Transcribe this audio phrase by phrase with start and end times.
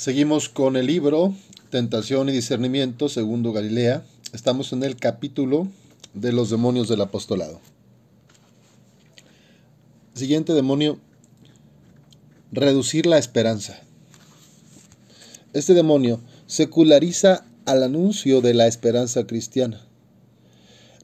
[0.00, 1.34] Seguimos con el libro
[1.68, 4.02] Tentación y Discernimiento, segundo Galilea.
[4.32, 5.68] Estamos en el capítulo
[6.14, 7.60] de los demonios del apostolado.
[10.14, 10.98] Siguiente demonio,
[12.50, 13.78] reducir la esperanza.
[15.52, 19.86] Este demonio seculariza al anuncio de la esperanza cristiana.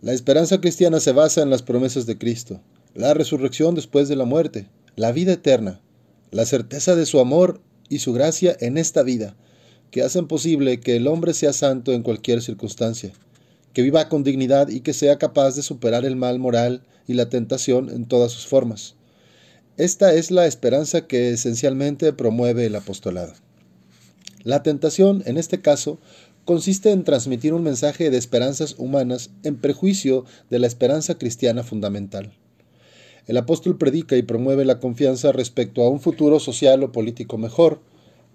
[0.01, 2.63] La esperanza cristiana se basa en las promesas de Cristo,
[2.95, 5.83] la resurrección después de la muerte, la vida eterna,
[6.31, 9.37] la certeza de su amor y su gracia en esta vida,
[9.91, 13.13] que hacen posible que el hombre sea santo en cualquier circunstancia,
[13.73, 17.29] que viva con dignidad y que sea capaz de superar el mal moral y la
[17.29, 18.95] tentación en todas sus formas.
[19.77, 23.35] Esta es la esperanza que esencialmente promueve el apostolado.
[24.43, 25.99] La tentación, en este caso,
[26.47, 32.33] consiste en transmitir un mensaje de esperanzas humanas en prejuicio de la esperanza cristiana fundamental.
[33.27, 37.81] El apóstol predica y promueve la confianza respecto a un futuro social o político mejor,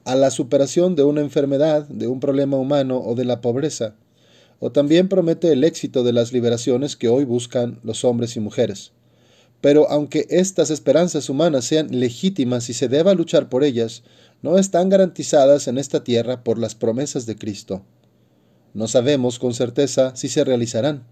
[0.03, 3.95] a la superación de una enfermedad, de un problema humano o de la pobreza,
[4.59, 8.91] o también promete el éxito de las liberaciones que hoy buscan los hombres y mujeres.
[9.61, 14.03] Pero aunque estas esperanzas humanas sean legítimas y se deba luchar por ellas,
[14.41, 17.83] no están garantizadas en esta tierra por las promesas de Cristo.
[18.73, 21.05] No sabemos con certeza si se realizarán.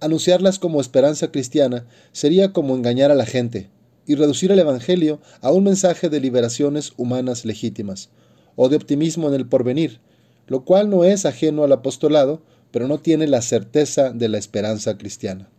[0.00, 3.68] Anunciarlas como esperanza cristiana sería como engañar a la gente
[4.06, 8.10] y reducir el Evangelio a un mensaje de liberaciones humanas legítimas
[8.54, 10.00] o de optimismo en el porvenir,
[10.46, 14.96] lo cual no es ajeno al apostolado, pero no tiene la certeza de la esperanza
[14.96, 15.50] cristiana.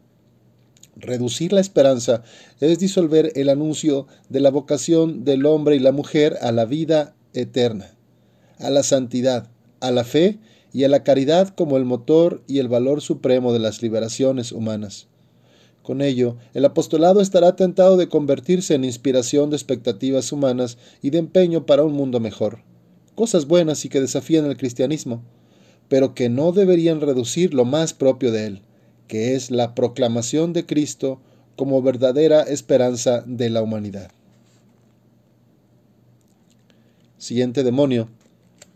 [0.96, 2.24] Reducir la esperanza
[2.60, 7.16] es disolver el anuncio de la vocación del hombre y la mujer a la vida
[7.34, 7.94] eterna,
[8.58, 10.40] a la santidad, a la fe
[10.74, 15.08] y a la caridad como el motor y el valor supremo de las liberaciones humanas.
[15.82, 21.18] Con ello, el apostolado estará tentado de convertirse en inspiración de expectativas humanas y de
[21.18, 22.60] empeño para un mundo mejor.
[23.16, 25.24] Cosas buenas y que desafían el cristianismo,
[25.88, 28.62] pero que no deberían reducir lo más propio de él,
[29.08, 31.20] que es la proclamación de Cristo
[31.56, 34.12] como verdadera esperanza de la humanidad.
[37.18, 38.08] Siguiente demonio,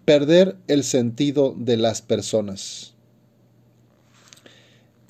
[0.06, 2.94] perder el sentido de las personas.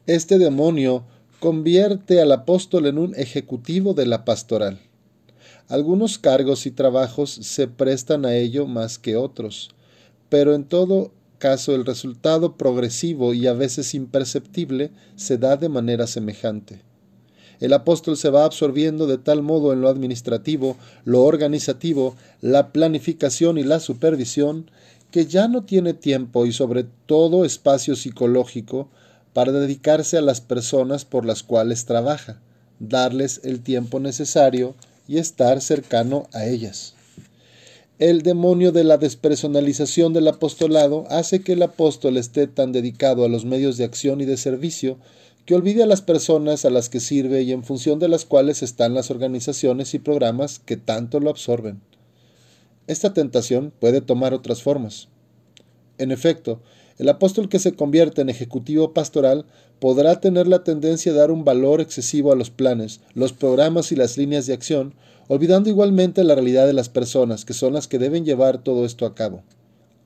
[0.06, 1.06] Este demonio
[1.40, 4.80] convierte al apóstol en un ejecutivo de la pastoral.
[5.68, 9.72] Algunos cargos y trabajos se prestan a ello más que otros,
[10.30, 16.06] pero en todo caso el resultado progresivo y a veces imperceptible se da de manera
[16.08, 16.82] semejante.
[17.64, 20.76] El apóstol se va absorbiendo de tal modo en lo administrativo,
[21.06, 24.70] lo organizativo, la planificación y la supervisión,
[25.12, 28.90] que ya no tiene tiempo y sobre todo espacio psicológico
[29.32, 32.42] para dedicarse a las personas por las cuales trabaja,
[32.82, 34.76] darles el tiempo necesario
[35.08, 36.96] y estar cercano a ellas.
[37.98, 43.30] El demonio de la despersonalización del apostolado hace que el apóstol esté tan dedicado a
[43.30, 44.98] los medios de acción y de servicio
[45.46, 48.64] que olvide a las personas a las que sirve y en función de las cuales
[48.64, 51.82] están las organizaciones y programas que tanto lo absorben.
[52.88, 55.10] Esta tentación puede tomar otras formas.
[55.98, 56.62] En efecto,
[56.98, 59.46] el apóstol que se convierte en ejecutivo pastoral
[59.80, 63.96] podrá tener la tendencia a dar un valor excesivo a los planes, los programas y
[63.96, 64.94] las líneas de acción,
[65.28, 69.06] olvidando igualmente la realidad de las personas, que son las que deben llevar todo esto
[69.06, 69.44] a cabo.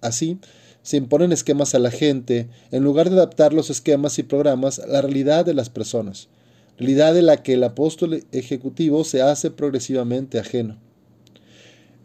[0.01, 0.39] Así,
[0.87, 4.87] se imponen esquemas a la gente, en lugar de adaptar los esquemas y programas a
[4.87, 6.29] la realidad de las personas,
[6.77, 10.77] realidad de la que el apóstol ejecutivo se hace progresivamente ajeno.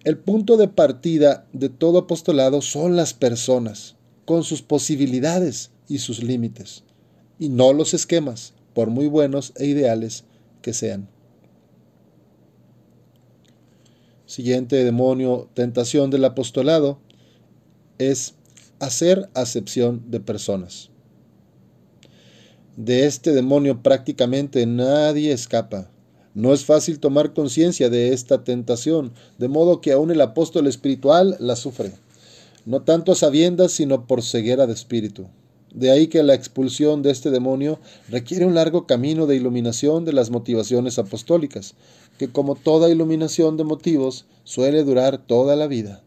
[0.02, 3.94] El punto de partida de todo apostolado son las personas,
[4.24, 6.82] con sus posibilidades y sus límites,
[7.38, 10.24] y no los esquemas, por muy buenos e ideales
[10.60, 11.08] que sean.
[14.26, 16.98] Siguiente demonio, tentación del apostolado,
[17.98, 18.34] es
[18.82, 20.90] hacer acepción de personas.
[22.76, 25.90] De este demonio prácticamente nadie escapa.
[26.34, 31.36] No es fácil tomar conciencia de esta tentación, de modo que aún el apóstol espiritual
[31.40, 31.92] la sufre
[32.64, 35.26] no tanto a sabiendas, sino por ceguera de espíritu.
[35.74, 40.12] De ahí que la expulsión de este demonio requiere un largo camino de iluminación de
[40.12, 41.74] las motivaciones apostólicas,
[42.18, 46.02] que como toda iluminación de motivos suele durar toda la vida.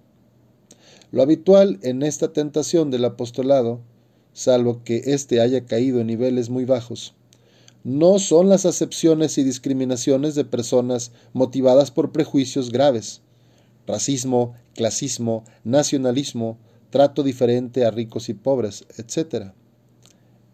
[1.12, 3.81] Lo habitual en esta tentación del apostolado,
[4.34, 7.13] salvo que éste haya caído en niveles muy bajos,
[7.84, 13.22] no son las acepciones y discriminaciones de personas motivadas por prejuicios graves,
[13.86, 16.57] racismo, clasismo, nacionalismo,
[16.90, 19.51] trato diferente a ricos y pobres, etc.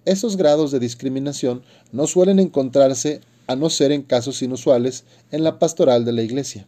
[0.03, 5.59] Esos grados de discriminación no suelen encontrarse, a no ser en casos inusuales, en la
[5.59, 6.67] pastoral de la Iglesia.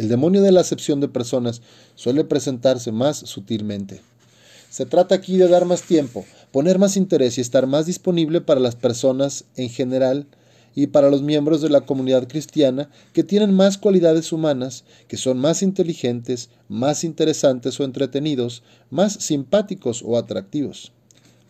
[0.00, 1.60] El demonio de la acepción de personas
[1.94, 4.00] suele presentarse más sutilmente.
[4.70, 8.60] Se trata aquí de dar más tiempo, poner más interés y estar más disponible para
[8.60, 10.26] las personas en general
[10.74, 15.36] y para los miembros de la comunidad cristiana que tienen más cualidades humanas, que son
[15.36, 20.92] más inteligentes, más interesantes o entretenidos, más simpáticos o atractivos.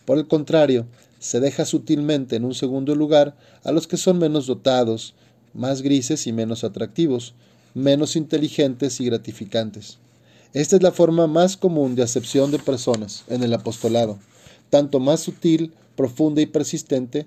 [0.05, 0.89] Por el contrario,
[1.21, 5.15] se deja sutilmente en un segundo lugar a los que son menos dotados,
[5.55, 7.35] más grises y menos atractivos,
[7.75, 9.99] menos inteligentes y gratificantes.
[10.53, 14.19] Esta es la forma más común de acepción de personas en el apostolado,
[14.69, 17.27] tanto más sutil, profunda y persistente,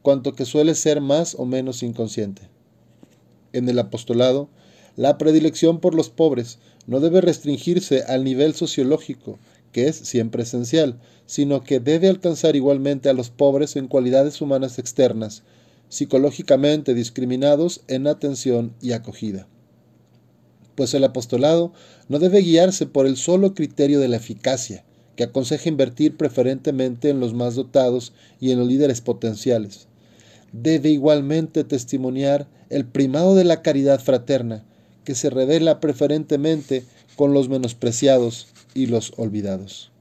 [0.00, 2.48] cuanto que suele ser más o menos inconsciente.
[3.52, 4.48] En el apostolado,
[4.96, 9.38] la predilección por los pobres no debe restringirse al nivel sociológico,
[9.72, 14.78] que es siempre esencial, sino que debe alcanzar igualmente a los pobres en cualidades humanas
[14.78, 15.42] externas,
[15.90, 19.46] psicológicamente discriminados en atención y acogida
[20.74, 21.72] pues el apostolado
[22.08, 24.84] no debe guiarse por el solo criterio de la eficacia,
[25.16, 29.86] que aconseja invertir preferentemente en los más dotados y en los líderes potenciales.
[30.52, 34.64] Debe igualmente testimoniar el primado de la caridad fraterna,
[35.04, 36.84] que se revela preferentemente
[37.16, 39.91] con los menospreciados y los olvidados.